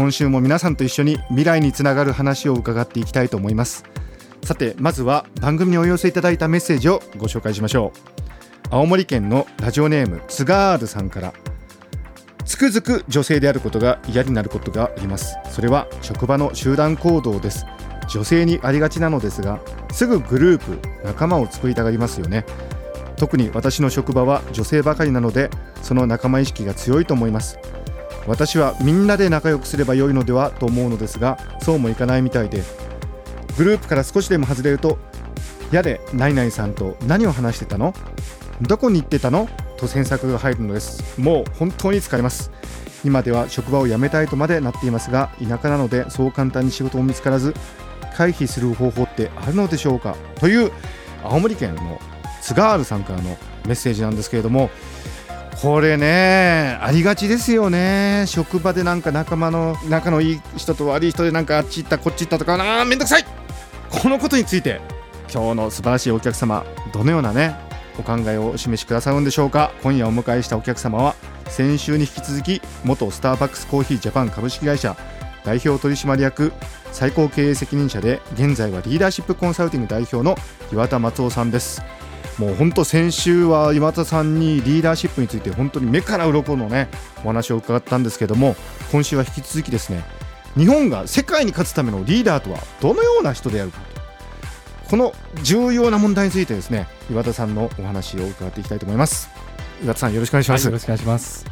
[0.00, 3.84] 今週も皆さんと一緒に未来につながる話を伺っていきたいと思います。
[4.42, 8.68] さてまずは番組にお寄せいただいたメッセージをご紹介しましょう。
[8.70, 11.34] 青森県のラジオネームツガールさんから。
[12.46, 15.36] つくづく女性であることが嫌になることがあります。
[15.50, 17.66] それは職場の集団行動です。
[18.08, 19.60] 女性にありがちなのですが
[19.92, 22.46] すぐグループ仲間を作りたがりますよね。
[23.18, 25.50] 特に私の職場は女性ばかりなので
[25.82, 27.58] その仲間意識が強いと思います。
[28.26, 32.62] 私はみんなで仲良くすれば良いのではと思うのですがそうもいかないみたいで。
[33.58, 34.96] グループから少しでも外れると
[35.70, 37.92] 「やでナイナイさんと何を話してたの？
[38.62, 41.20] どこに行ってたの?」と詮索が入るのです。
[41.20, 42.50] もう本当に疲れます。
[43.04, 47.54] 今では職場を辞めたいとまでなっていますが田舎なのでそう簡単に仕事も見つからず
[48.14, 50.16] 回避する方法ってあるのでしょうか？
[50.36, 50.70] という
[51.24, 52.00] 青森県の
[52.40, 54.70] 津ガールさんからのメッセージなんですけれども
[55.62, 58.24] これねありがちですよね。
[58.26, 63.24] 職場でなんか仲間の仲のいい人と悪い人でなんかあっち行ったこっち行ったとかなめんどくさい。
[63.90, 64.80] このことについて
[65.30, 67.54] 今日の素晴らしいお客様どのようなね
[67.98, 69.72] お考えをお示しくださるんでしょうか。
[69.82, 71.14] 今夜お迎えしたお客様は
[71.48, 74.96] 先週に引き続き元スターバックスコーヒージャパン株式会社
[75.44, 76.52] 代表取締役
[76.90, 80.36] 最高経営責任者で現在はリーダーシップコンサルティング代表の
[80.72, 81.82] 岩田松夫さんです。
[82.40, 86.88] もう本当先週は岩田さんにリーダーシップについて本当に目から鱗のね
[87.18, 88.56] お話を伺ったんですけども
[88.90, 90.02] 今週は引き続きですね
[90.56, 94.00] 日本が世界に勝つためのリーダーとはどのような人であるかと。
[94.88, 95.12] この
[95.42, 99.28] 重要な問題についてですね岩田さんのお話を伺っていきたいと思います。
[99.84, 101.44] 岩田さんよろしくお願いします、はい、よろしくお願いします。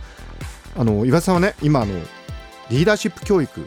[0.75, 1.93] あの岩田さんはね今あの
[2.71, 3.67] リーダーシップ教育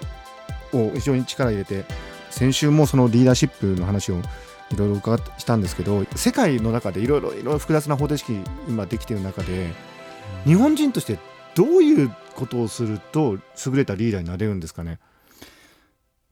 [0.73, 1.85] を非常に力入れて
[2.31, 4.17] 先週もそのリーダーシップの話を
[4.73, 8.33] いろいろ伺したんですけど世界の中でいろいろいろいろ複雑な方程式
[8.67, 9.73] 今できている中で
[10.45, 11.19] 日本人として
[11.55, 14.99] どういうことをすると優れたリーダーになれるんですかね？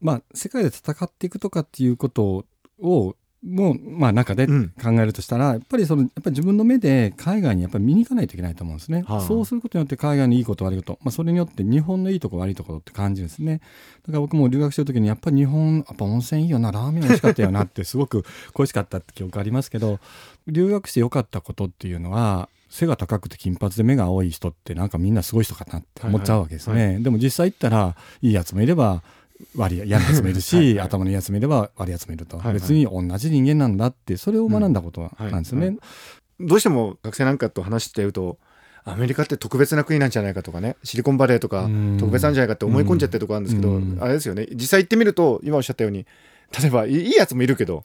[0.01, 2.45] まあ世界で戦っていくとかっていうこと
[2.79, 13.61] をもうまあ中で考えるとしたら、うん、やっぱりそのやっぱり自分の目で海外にやっぱり見に行かないといけないと思うんですね、はあ、そうすることによって海外のいいこと悪いこと、まあ、それによって日本のいいとこ悪いところって感じですね。
[14.03, 20.00] だから僕も留学してる時にやっぱり日本やっぱ温泉いいよなラーメン美味しかったよなってすごく恋しかったって記憶ありますけど
[20.47, 26.94] 留学してよかったことっていうのは背が高くて金髪で目が青い人ってなんかみんなすごい人かなって思っちゃうわけですね、はい。
[26.95, 29.01] はい、でも実際行ったらいいやつもいれば
[29.55, 35.79] 悪い嫌なやつもいるしはい、頭のいいやつもいれば悪いやつもいると、はいはい、別に同じ人間なんだってそれを学んだことなんですよね、うんはい。
[36.39, 38.38] はい、どうしても学生なんかと話してると
[38.85, 41.69] アメリカって特別な国なんじゃないかとかねシリコンバレーとか
[42.00, 44.47] 特別なんじゃないかって思い込んじゃってるとこあるんですけどあれですよね。
[44.51, 46.06] 実際行ってみると今おっしゃったように
[46.59, 47.83] 例えばいいやつもいるけど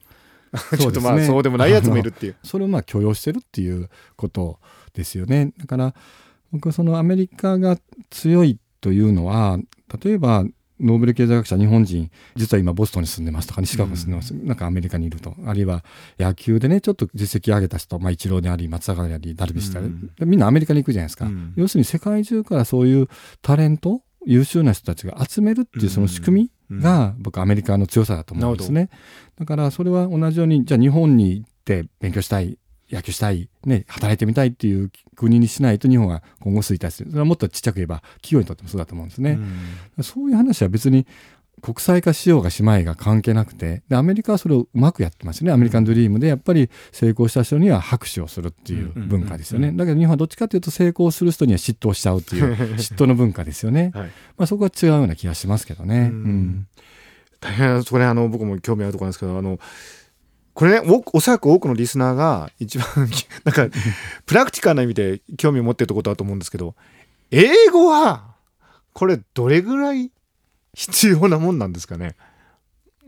[0.78, 2.36] ちょっとまあそうでもないやつもいるっていう。
[2.42, 4.59] それをまあ許容してるっていうこと
[4.94, 5.53] ですよね。
[5.59, 5.94] だから
[6.53, 7.76] 僕はそのアメリカが
[8.10, 9.59] 強いというのは
[10.03, 10.44] 例えば
[10.81, 15.35] ノーベル経済学者日本人実は今ボストンに住んでますとかシカゴに住んでます、うん、なんかアメリカにいると。
[15.47, 15.85] あるいは
[16.19, 23.09] 野球でねちょっと実績上げた人、まあ、イチローであり松坂でありダルビッシュであり、うん、みんなアメリカに行くじゃないですか、うん、要するに世界中からそういう
[23.43, 28.89] タレント優秀な人たちが集めるっていうその仕組みが僕アメリカの強さだと思うんですね。
[29.39, 32.59] だからそれは同じようにじゃあ日本に行って勉強したい
[32.94, 37.10] 野球したい、ね、働いてみたいっていう国にしないと日本は今後衰退する。
[37.10, 39.38] それはもっとちっちゃく言えば企業にとってもそうだと思うんですね。
[39.97, 41.06] うん、そういう話は別に
[41.60, 45.50] 国際化しようがしまいが関係なくてでアメリカはそれをうまくやってますね。
[45.50, 56.10] アメリカンドリームでやっぱり成功した人には拍手をするっていう文化ですよね、だけど日本はどっちかというと成功する人には嫉妬しちゃうっていう嫉妬の文化ですよね、 はい、まあ、そこは違うような気がしますけどね。
[56.13, 56.66] うん、
[57.41, 59.59] 大変それあの僕も興味あるところなんですけどあの
[60.54, 62.86] これねお、そらく多くのリスナーが一番
[63.45, 63.68] なんか、
[64.24, 66.74] プラクティカルな意味で興味を持っているところだと思うんですけど、
[67.30, 68.34] 英語は、
[68.92, 70.10] これどれぐらい
[70.72, 72.15] 必要なもんなんですかね？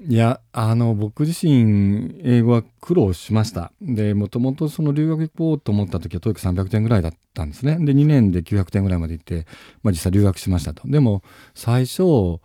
[0.07, 3.73] いや、あの、僕自身、英語は苦労しました。
[3.81, 7.77] で、もともとその留学行こうと思った時は、 TOEIC 300点ぐらいだっったんですね。
[7.79, 9.47] で、2年で900点ぐらいまで行って、
[9.83, 10.89] まあ実際留学しましたと。
[10.89, 11.23] でも、
[11.55, 12.41] 最初、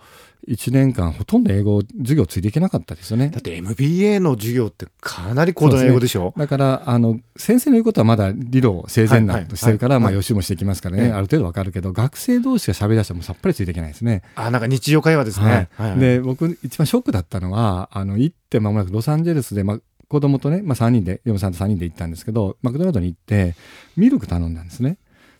[0.48, 3.30] 1年間ほとんど英語授業ついていけなかったですよね。
[3.30, 14.24] だって MBA の授業ってかなり高度な英語でしょ、ね、だからあの先生の言うことはまだ理論整然なとしてるから、まあ予習もしていきますからね、はい、ある程度わかるけど学生同士が喋り出したらもうさっぱりついていけないですね。
[14.36, 15.70] あなんか日常会話ですね。
[15.76, 23.56] はい、で僕一番ショックだったのはあの行って間もなくロサンゼルスで、まあ、子供とね、まあ、3人で嫁さんと3人で行ったんですけどマクドナルドに行って
[23.96, 24.98] ミルク頼んだんですね。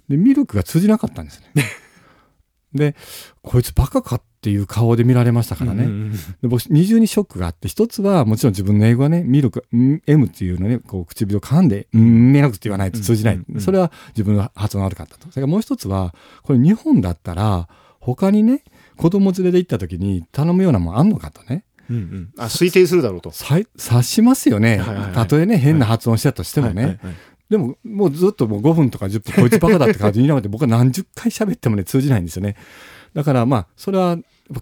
[0.08, 1.66] でミルクが通じなかったんですね。
[2.74, 2.96] で
[3.42, 5.84] こいつバカかっていう顔で見られましたからね。
[5.84, 6.18] うんうんうん、で
[6.48, 18.64] 僕二重にショックがあって一つはもちろん自分の英語はねミルク M っていうのねこう唇を噛んで「ミルク」って言わないと通じない、うんうんうん、それは自分の発音悪かったとそれからもう一つはこれ日本だったら他にね
[18.98, 21.64] 子供連れで行った時に頼むようなもんあんのかとね。
[21.92, 23.32] うんうん、あ推定するだろうと。
[23.32, 26.74] 察しますよね、はいはいはい、たとえね変な発音したとしてもね。
[26.74, 27.16] はいはいはい
[27.52, 32.56] でも、もうずっともう5分とか10分、こいつバカだって感じになって、僕は何十回喋ってもね、通じないんですよね。
[33.14, 34.18] だからまあ、それは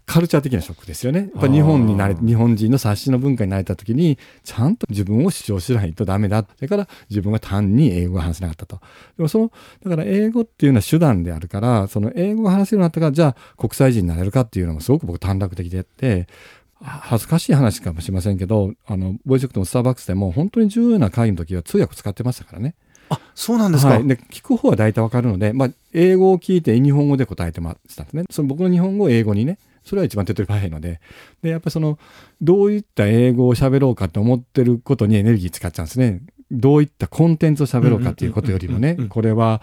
[0.06, 1.32] カルチャー的なショックですよね。
[1.34, 6.44] やっぱ日本になれ、日本人の冊子の文化になれた時に、ちゃんと自分を主張しないとダメだ。
[6.44, 8.80] それから自分が単に英語が話せなかったと。
[9.18, 9.52] でもその、
[9.84, 16.28] だから英語っていうのは手段であるから、その英語が話せるようになったから、じゃあ国際人になれるかっていうのもすごく僕短絡的であって、
[16.82, 22.76] 恥ずかしい話かもしれませんけど、あの、ボイスクトもスターバックスでも本当に重要な会議の時は通訳使ってましたからね。
[23.10, 23.92] あ、そうなんですか。
[23.92, 28.24] はい、で聞く方は大体わかるので、まあ、英語を聞いて日本語で答えてましたんですね。
[28.30, 31.00] その僕の日本語を英語にね、それは一番手っ取り早いので、
[31.42, 31.98] で、やっぱりその、
[32.42, 36.22] どういった英語を喋ろうかと思ってることにエネルギー使っちゃうんですね。
[36.52, 39.62] どういったコンテンツを喋ろうかっていうことよりもね、これは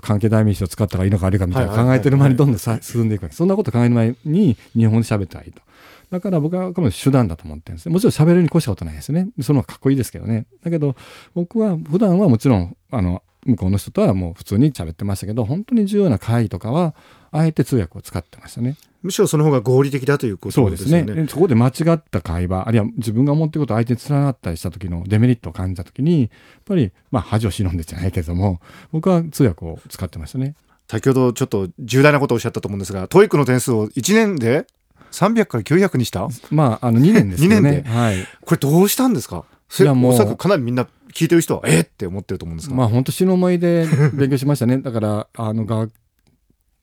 [0.00, 5.62] 関係代名詞を使った方がいいのか悪いかみたいな考えてる前にどんどん進んでいくそんなこと考える前に日本で喋ったらいいと。
[6.10, 7.92] だから僕はこの手段だと思ってるんですね。
[7.92, 9.28] もちろん喋るに越したことないですね。
[9.42, 10.46] その方がかっこいいですけどね。
[10.62, 10.96] だけど
[11.34, 16.94] 僕は普段はもちろん、あの、向こうの人とはもう普通に喋ってましたけど、本当に重要な会議とかは、
[17.30, 18.76] あえて通訳を使ってましたね。
[19.02, 21.00] むしろその方が合理的だということですね。
[21.00, 21.28] そうですね。
[21.28, 26.30] そこで間違った会話、あるいは自分が思ってることを相手に伝わんなかったりした時のデメリットを感じた時に、やっ
[26.64, 28.60] ぱり、まあ恥を忍んでじゃないけれども、
[28.92, 30.54] 僕は通訳を使ってましたね。
[30.88, 34.66] 先ほどちょっと重大なことをおっしゃったと思うんですが、 TOEIC の点数を1年で
[35.10, 36.28] 300から900にした？
[36.50, 37.56] まあ、あの2年ですね。
[37.58, 37.88] 2年で。
[37.88, 38.16] はい。
[38.44, 39.44] これどうしたんですか？
[39.80, 40.36] いやもう。
[40.36, 42.76] かなりみんな聞いてる人は、えって思ってると思うんですが。
[42.76, 44.78] まあ本当死の思いで勉強しましたね。
[44.82, 45.88] だから、あの、が、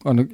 [0.04, 0.26] あの、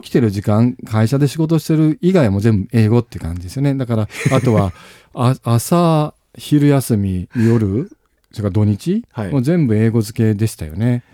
[0.00, 3.74] 起きてる時間、会社で仕事してる以外も全部英語って感じですよね。
[3.74, 4.72] だから、あとは、
[5.14, 7.90] あ朝、昼休み、夜、
[8.32, 11.04] それから土日、はい、もう全部英語付けでしたよね。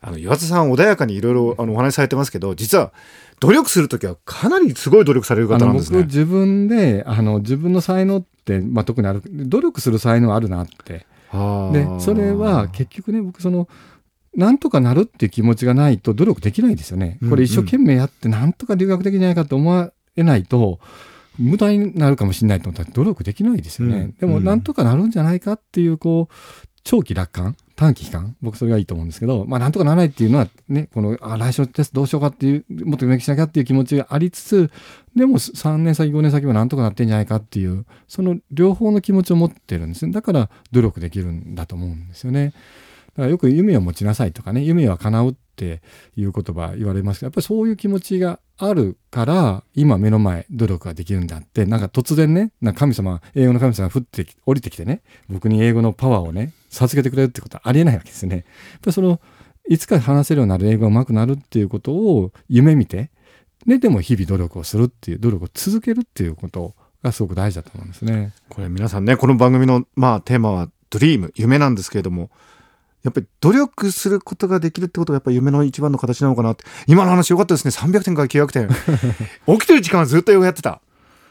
[0.00, 2.92] あの岩田さん穏やかにいろいろあのお話しされてますけど実は
[3.42, 5.98] 努力する時はかなりすごい努力される方なんですね。
[5.98, 11.06] 僕自分であの自分の才能って、まあ、特にある努力する才能あるなって。
[11.72, 13.68] でそれは結局ね僕その
[14.36, 17.18] なんとかなるっていう気持ちがないと努力できないですよね。
[17.28, 20.78] これ一生懸命やってなんとか留学できないかと思われないと、
[21.36, 23.96] 無駄になるかもしれないと思ったら努力できないですよね。
[23.96, 26.34] うん、でもなんとかなるんじゃないかっていうこう
[26.84, 28.36] 長期楽観短期期間？
[28.40, 34.70] 僕それがいいと思うんですけど、まあなんとかならないっていうのはね、この、あ、来週のテストどうしようかっていう、もっと勉強しなきゃっていう気持ちがありつつ、
[35.16, 40.12] でも3年先、5年先はなんとかなってんじゃないかっていう、その両方の気持ちを持ってるんですね。
[40.12, 42.54] だから努力できるんだと思うんですよね。
[43.14, 45.82] だからよく夢を持ちなさいとかね、夢は叶うって
[46.16, 58.36] いう言葉言われますけど、やっぱりそういう気持ちがあるから、今目の前努力ができるんだって、なんか突然ね、なんか神様、英語の神様が降って降りてきてね、僕に英語のパワーをね、授けてくれるってことはありえないわけですね。
[58.36, 58.44] やっ
[58.82, 59.20] ぱその、
[59.68, 63.10] いつか話せるようになる英語が上手くなるっていうことを夢見て、
[63.66, 68.32] ね、でも日々努力をするっていう、努力を続けるっていうことがすごく大事だと思うんですね。
[68.48, 72.30] これ皆さんね、この番組の、まあ、テーマはドリーム、夢なんですけれども、
[73.02, 76.64] やっぱり努力することができるってことがやっぱり夢の一番の形なのかなって。
[76.86, 77.70] 今の話よかったですね。
[77.70, 78.68] 300点から900点。
[79.58, 80.80] 起きてる時間はずっと英語やってた。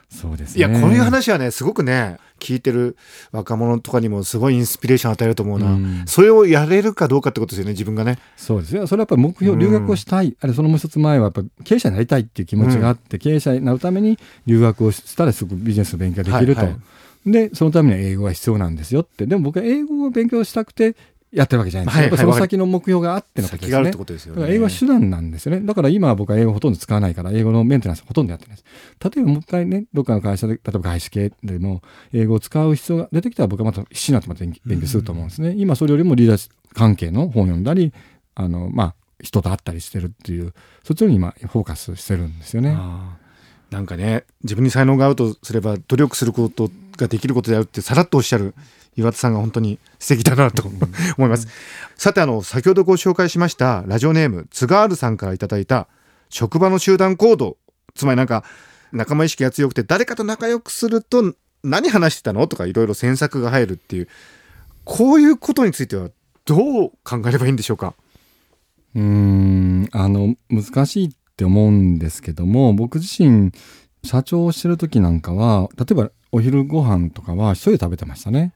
[0.10, 2.98] そうです、ね、いや、こういう話はね、すごくね、聞いてる
[3.32, 8.20] 若者とかにもすごいインスピレーション与えると思うな、うん、それをやれるかどうかってことですよね、自分がね。
[8.36, 8.88] そうですよ。
[8.88, 16.62] それはやっぱり目標、留学をしたい、うん、あれそのもう一つ前はやっぱ経営者になりたいっていう気持ちがあって、うん、経営者になるために留学をしたらすぐビジネスの勉強ができると。
[16.62, 16.82] はいはい
[17.25, 19.28] で、そのためには英語が必要なんですよって。
[19.28, 20.96] でも僕は英語を勉強したくて
[21.34, 22.02] やってるわけじゃないんですよ。
[22.02, 23.90] はいはい、その先の目標があってのことですね。
[23.90, 24.54] ってことですよね。
[24.54, 25.66] 英語は手段なんですよね。
[25.66, 28.66] だから今は僕は英語ほとんど使わないから、英語のメンテナンスほとんどやってないです。
[29.04, 31.82] 例えばもう一回ね、どっかの会社で、例えば外資系でも、
[32.14, 35.50] 英語を使う必要が出てきたら僕はまた必死になってまた勉強すると思うんですね。
[35.50, 37.94] うん、今それよりもリーダー関係の本を読んだり、
[38.36, 42.76] あの、まあ、人と会ったりしてるっていう、そっちに今フォーカスしてるんですよね。
[43.72, 48.54] なんかね自分に才能があるとすれば努力することができることであるってさらっとおっしゃる
[48.96, 51.48] 岩田さんが本当に素敵だなと思います。
[51.96, 55.88] さてあの先ほどご紹介しましたラジオネーム津ガールさんからいただいた
[56.30, 57.58] 職場の集団行動。
[57.96, 58.44] つまりなんか
[58.92, 61.34] 仲間意識が強くて誰かと仲良くすると
[61.64, 62.48] 何話してたの？
[62.48, 64.08] とかいろいろ詮索が入るっていう
[64.84, 66.10] こういうことについては
[66.46, 67.94] どう考えればいいんでしょうか？
[68.96, 73.52] うーんあの難しいって思うんですけども僕自身
[74.04, 78.54] 社長をしてる時なんかは例えばお昼ご飯とかは一人で食べてましたね。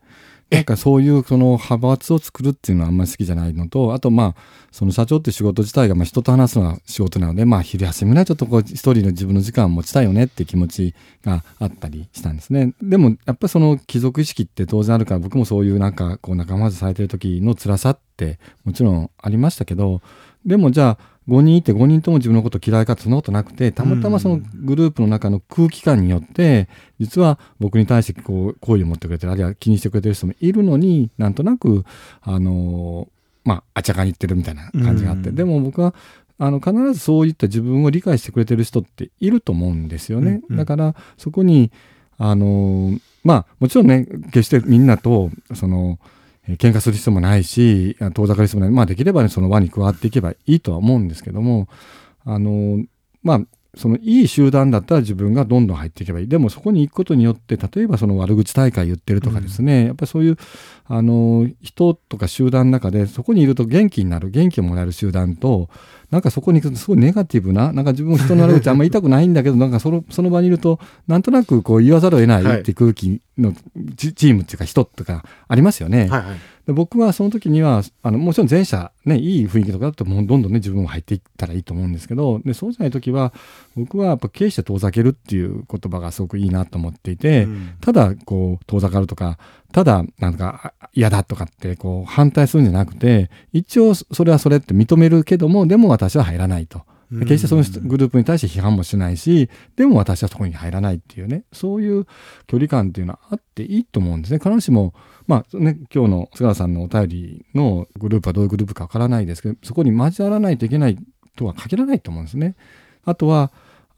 [0.52, 4.42] なんかそういうその派閥を作るっていうのはあんまり好きじゃないのとあとまあ
[4.72, 20.02] その社長って仕事自体がまあ人と話すのが仕事なのでまあ昼休みぐらいちょっとこう一人の自分の時間を持ちたいよねっていう気持ちがあったりしたんですねでもやっぱりその貴族意識って当然あるから僕もそういうなんかこう仲間外されてる時の辛さってもちろんありましたけど
[20.46, 26.70] でもじゃあ5人いて5人とも自分のこと嫌いかってそんなことなくてたまたまそのグループの中の空気感によって
[27.00, 31.84] 実は僕に対してこう好意を持ってくれてるあるいは気にしてくれてる人もいるのになんとなく
[32.22, 33.08] あの
[33.44, 35.36] まああちゃかに言ってるみたいな感じがあって、うん。
[35.36, 35.96] でも僕は
[36.38, 40.42] あの必ずそういった自分を理解してくれてる人っていると思うんですよね。
[40.52, 41.72] だからそこに
[42.18, 46.06] あのまあもちろんね決してみんなとそのえー
[46.48, 48.76] 喧嘩する必要もないし、遠ざかる必要もない。
[48.76, 51.68] まあできればね、その輪に加わっていけばいいとは思うんですけども、
[52.24, 52.84] あの、
[53.24, 53.42] まあ、
[53.76, 56.28] そのいい集団だったら自分がどんどん入っていけばいい。
[56.28, 60.38] でもそこに行くことによって、例えばその悪口大会言ってるとかですね、やっぱりそういう、
[60.88, 65.70] あの、人とか集団の中で、そこにいると元気になる、元気をもらえる集団と、
[66.12, 72.74] なんかそこに行くとすごいネガティブな、なんか自分人の悪口あんま言いたくないんだけど、 なんかそのその場にいると、なんとなくこう言わざるを得ないってい。
[72.74, 73.54] う空気の
[73.98, 76.08] チチームっていうか人とかありますよね。
[76.08, 83.34] はいはいで僕はその時にはあのもちろん前者ねいい雰囲気とかだともうどんどんね自分も入っていったらいいと思うんですけどでそうじゃない時は
[83.76, 89.38] 僕はやっぱ経営して遠ざけるっていう言葉がすごくいいなと思っていて、うんただこう遠ざかるとか
[89.72, 96.82] ただなんかあ嫌だとかってこう反対するんじゃなくて一応それはそれって認めるけどもでも私は入らないと。
[97.12, 102.06] 決してそのグループに対して批判もしないし、でも私はそこに入らないっていうね、そういう
[102.48, 104.40] 距離感っていうのはあっていいと思うんですね。
[104.40, 104.94] 必ずしも、
[105.28, 110.98] まあね、今日の菅原さんのお便りのグループはどういうグループかわからないですけど、そこに交わらないといけない
[111.36, 112.56] とは限らないと思うんですね。
[113.04, 113.52] あとは、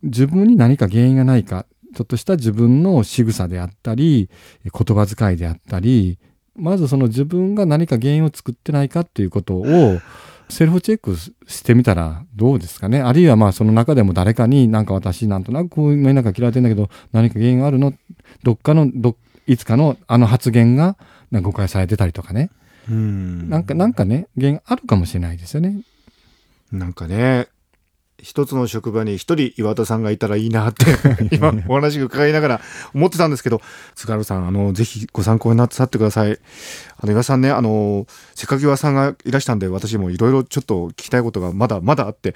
[0.03, 4.29] 自分に何か原因がないか、ちょっとした自分の仕草であったり、
[4.63, 6.19] 言葉遣いであったり、
[6.55, 9.99] まずその自分が何か原因を作ってないかっていうことを、
[10.49, 13.01] セルフチェックしてみたらどうですかね？
[13.01, 17.93] あるいはまあその中でも誰かになんか私なんとなくこういうなんか嫌われてんだけど何か原因があるの？
[18.43, 20.97] どっかのどいつかのあの発言が
[21.31, 22.49] な誤解されてたりとかね、
[22.89, 23.49] うん。
[23.49, 25.81] なんかなんかね原因あるかもしれないですよね。
[26.71, 27.47] なんかね
[28.21, 30.86] 一つの職場に一人岩田さんがいたらいいなって
[31.36, 32.62] 今お話伺いながら
[32.93, 33.62] 思ってたんですけど
[33.95, 36.39] 津軽さんあのぜひご参考になってってください。
[36.97, 42.36] あの岩田さんねあのせっかく岩田さんがいらしたんで私もいろいろちょっと聞きたいことがまだまだあって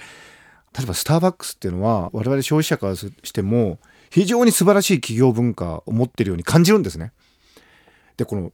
[0.76, 3.78] 例えばスターバックスっていうのは我々消費者からしても
[4.10, 7.12] 非常に素晴らしい企業文化を持ってるように感じるんですね。
[8.16, 8.52] でこの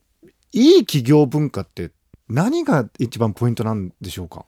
[0.52, 1.90] いい企業文化って
[2.28, 4.47] 何が一番ポイントなんでしょうか？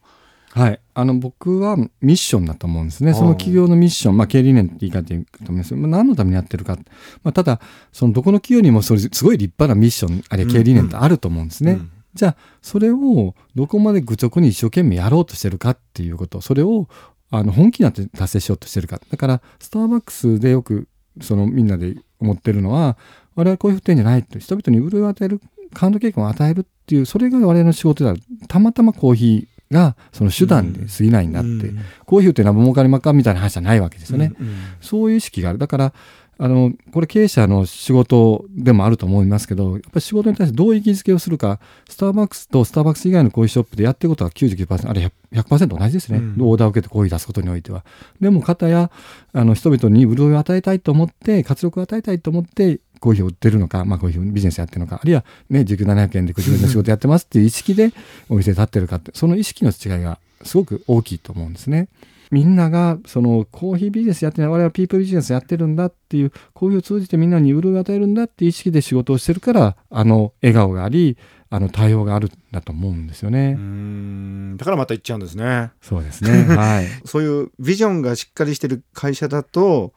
[0.53, 0.81] はい。
[0.95, 3.15] あの、僕はミッションだと思うんですね。
[3.15, 6.77] その企業のミッション、まあ、経営理念って言い方でいいと思いますけど、まあ、何のためにやってるか。
[7.23, 7.61] まあ、ただ、
[7.93, 11.73] そのどこの企業にもそれすごい立派なミッション、あるいは経営理念ってあると思うんですね。
[11.73, 16.89] うんじゃあ、それをどこまで愚直に一生懸命やろうとしてるかっていうこと、それを
[17.31, 19.01] あの本気になって達成しようとしてるか。
[19.11, 20.89] だから、スターバックスでよく、
[21.21, 22.97] そのみんなで思ってるのは、
[23.37, 25.41] 我々こういうふってんじゃないと、人々に潤いを与える、
[25.73, 28.21] 感動経験を与えるっていう、それが我々の仕事である。
[28.49, 31.79] たまたまコーヒーがその手段で過ぎないんだって、うん。
[32.05, 34.33] コーヒーっていうのは儲かりまっかみたいな話じゃないわけですよね。
[34.39, 34.55] うんうん。
[34.81, 35.59] そういう意識がある。
[35.59, 35.93] だから、
[36.43, 46.37] あの、これ経営者の仕事でもあると思いますけど、やっぱり仕事に対してどういう位置づけをするか、スターバックスとスターバックス以外のコーヒーショップでやってることは99%、あれ 100%, 100同じですね、うん。
[46.41, 47.85] オーダーを受けてコーヒー出すことにおいては。
[48.23, 48.91] でも、方や、
[49.35, 57.93] あの、人々に潤いを与えたいと思って、活力を与えたいと思って、コーヒーを売ってるのか、まあ、コーヒービジネスやってるのか、あるいはね、時給700円で自分の仕事やってますっていう意識で
[58.29, 61.89] お店に立ってるかって、その意識の違いがすごく大きいと思うんですね。
[62.31, 71.19] みんながそのコーヒービジネスやってない我々はピープルビジネスやってるんだっていうコーヒーを通じてみんなに潤いを与えるんだっていう意識で仕事をしてるからあの笑顔があり
[71.53, 73.59] あの対応があるんだと思うんですよね。
[74.57, 75.73] だからまた行っちゃうんですね。
[75.83, 76.45] そうですね。
[76.45, 76.87] はい。
[77.05, 79.93] そういうビジョンがしっかりしてる会社だと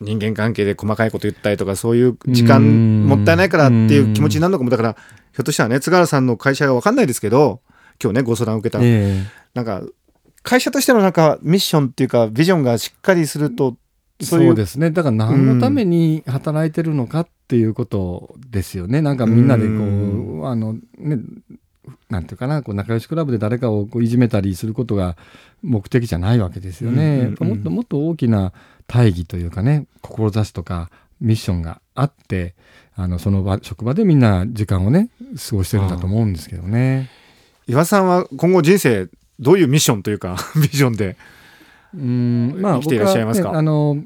[0.00, 3.06] 人間関係で細かいこと言ったりとかそういう時うーん。
[3.06, 4.70] 間もったいないからっていう気持ちになるのかも。
[4.70, 7.60] だからひょっとしたらね津軽さんの会社が分かんないですけど
[8.02, 9.24] 今日ねご相談を受けた、え
[9.54, 9.82] なんか
[10.42, 13.76] 会社としてのなんかミッションっていうかビジョンがしっかりすると
[14.22, 14.90] そうですね。
[14.90, 21.18] だから何のために働いてるのかっていうことですよね、なんかみんなでこう、うあのね
[22.08, 25.16] なんていうかなこう仲良しクラブで誰かをこういじめたりすることが
[25.62, 28.52] 目的じゃないわけですよね、うんうんうんもっともっと大きな
[28.86, 30.90] 大義というかね志とか
[31.20, 32.54] ミッションがあって
[32.94, 35.08] あのその場職場でみんな時間をね
[35.50, 37.10] 過ごしてるんだと思うんですけどね。
[37.66, 39.08] 岩田さんは今後人生
[39.40, 41.16] どういうミッションというか ビジョンで
[41.94, 43.52] うんまあ生きていらっしゃいますか？
[43.52, 44.02] あの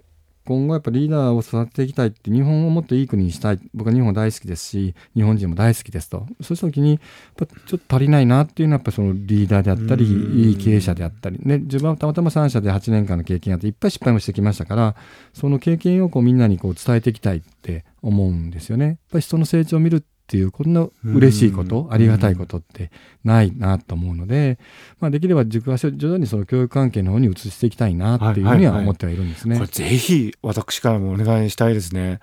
[0.51, 3.61] 今後やっぱリーダーを育てていきたいって日本をもっといい国にしたい。
[3.73, 6.27] 僕は日本大好きですし日本人も大好きですと。
[6.41, 7.01] そうした時にやっ
[7.37, 10.39] ぱちょっと足りないなっていうのはやっぱそのリーダーであったりうん。
[10.41, 11.39] いい経営者であったり。
[11.41, 14.97] ね自分はたまたま3社で8年間の経験があっていっぱい失敗もしてきましたから
[15.35, 18.87] その経験をこうみんなにこう伝えていきたいって思うんですよね。
[18.87, 22.93] やっぱり人の成長を見るっていうこんな嬉しいことうんありがたいことって
[23.25, 24.61] ないなと思うので、
[25.01, 29.57] まあ、できれば軸足を徐々にその教育関係の方に移していきたいなっていうふうには思ってはいるんですね。
[29.57, 32.21] これぜひ私からもお願いしたいですね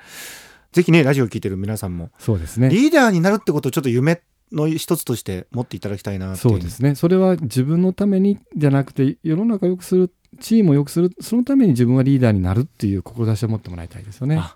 [0.72, 2.70] ぜひねラジオを聞いてる皆さんもそうですね。
[2.70, 4.22] リーダーになるってことをちょっと夢
[4.54, 6.96] の一つとして持っていただきたいなっていそうですね。
[6.96, 14.38] それは自分のためにじゃなくて世の中を良くするチームを良くするそのために自分はリーダーになるっていう志を持ってもらいたいですよね。
[14.38, 14.56] あ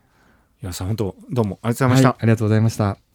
[0.62, 3.11] 岩田さん本当どうもありがとうございました、はいありがとうございました。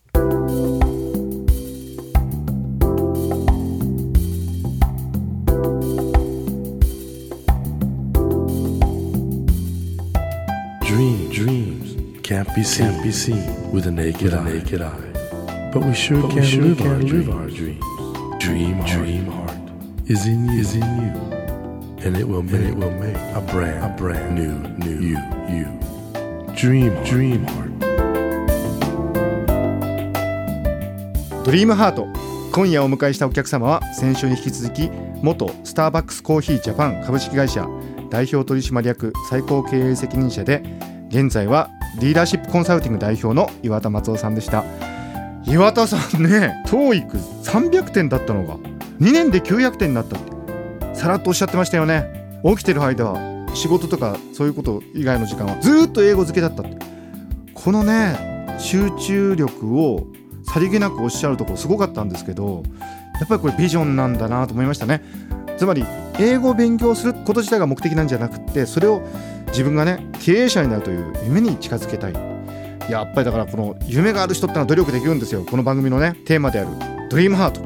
[12.36, 14.44] Can't be seen, can't be seen with a naked, eye.
[14.44, 15.70] naked eye.
[15.72, 17.84] But we sure But we can, sure live, can our live our dreams.
[18.38, 19.56] Dream, dream heart
[20.06, 21.12] is in you, is in you,
[22.04, 24.52] and it will make, it will make a brand, a brand new,
[24.84, 25.16] new you,
[25.48, 25.64] you.
[26.54, 27.72] Dream, heart, dream heart.
[31.44, 32.06] ドリームハート
[32.52, 34.90] 今夜お迎えしたお客様は先週に引き続き
[35.22, 37.66] 元スターバックスコーヒージャパン株式会社
[38.10, 40.62] 代表取締役最高経営責任者で
[41.08, 44.64] 現在はリーダーシップコンサルティング代表の岩田松夫さんでした。
[45.46, 48.56] 岩田さんね TOEIC300 点だったのが
[49.00, 52.40] 2年で900点になったってさらっとおっしゃってましたよね。
[52.44, 56.76] 起きてる間は仕事とかそういうこと以外の時間はずっと英語漬けだったって。
[57.54, 60.06] このね集中力を
[60.44, 62.62] さりげなくおっしゃるところすごかったんですけど
[63.18, 65.02] やっぱりこれビジョンなんだなと思いましたね。
[65.58, 65.84] つまり
[66.18, 69.02] 英語を勉強すること自体が目的なんじゃなくてそれを
[69.56, 72.12] 自分がね経営者になるという夢に近づけたい。
[72.90, 75.46] やっぱりだからこの夢がある人ってのは努力できるんですよ。
[75.48, 76.68] この番組のねテーマである
[77.08, 77.64] ドリームハート。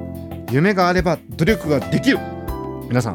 [0.52, 2.18] 夢があれば努力ができる。
[2.88, 3.14] 皆さん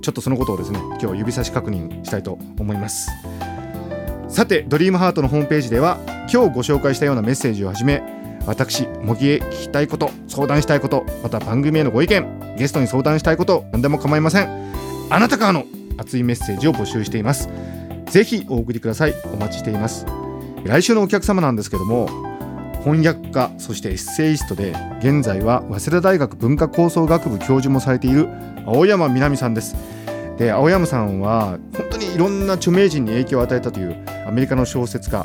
[0.00, 3.10] ちょっとそのことをですね今日指差し確認したいと思います。
[4.28, 5.98] さてドリームハートのホームページでは
[6.32, 8.02] 今日ご紹介したようなメッセージをはじめ
[8.46, 14.48] 私茂木へ聞きたいこと相談したいことまた番組へのご意見ゲストに相談したいこと何でも構いません。
[15.10, 15.66] あなたからの
[15.98, 17.50] 熱いメッセージを募集しています。
[18.10, 19.14] ぜひお送りください。
[19.32, 20.06] お待ちしています。
[20.64, 22.08] 来週のお客様なんですけども
[22.82, 28.28] 翻訳家そしてエッセイストで現在は早稲田大学文化構想学部教授もされている
[28.66, 29.76] 青山みなみさんです。
[30.38, 35.24] で青山さんは本当にいろんな著名人に影響を与えたというアメリカの小説家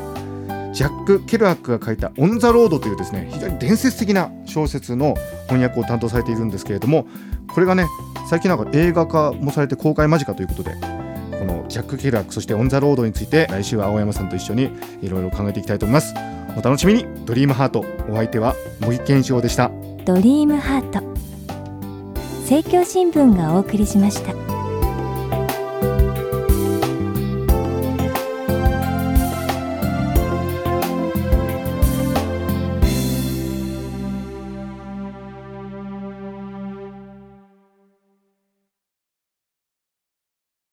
[0.73, 5.15] ジャック・ケルアックが書いた「オン・ザ・ロード」というですね非常に伝説的な小説の
[5.47, 7.07] 翻訳を担当されているんですけれども
[7.53, 7.87] これがね
[8.29, 10.75] 最近なんか映画化もされて公開間近ということで
[11.41, 14.69] このジャック・ケルアックそして「オン・ザ・ロード」について来週は青山さんと一緒に
[15.01, 16.13] いろいろ考えていきたいと思います。
[16.55, 17.05] お楽しみに。
[17.25, 19.71] ドリームハートお相手は茂木健一郎でした。
[20.05, 21.01] ドリームハート。
[22.41, 24.50] 聖教新聞がお送りしました。